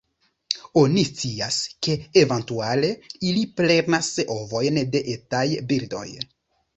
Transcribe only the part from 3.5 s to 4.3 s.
prenas